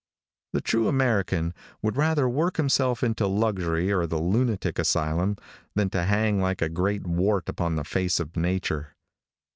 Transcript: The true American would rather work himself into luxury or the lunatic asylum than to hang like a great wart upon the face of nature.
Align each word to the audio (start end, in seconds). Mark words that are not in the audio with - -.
The 0.53 0.61
true 0.61 0.87
American 0.87 1.53
would 1.83 1.95
rather 1.95 2.27
work 2.27 2.57
himself 2.57 3.03
into 3.03 3.27
luxury 3.27 3.91
or 3.91 4.07
the 4.07 4.17
lunatic 4.17 4.79
asylum 4.79 5.35
than 5.75 5.91
to 5.91 6.05
hang 6.05 6.41
like 6.41 6.59
a 6.63 6.69
great 6.69 7.05
wart 7.05 7.47
upon 7.47 7.75
the 7.75 7.83
face 7.83 8.19
of 8.19 8.35
nature. 8.35 8.95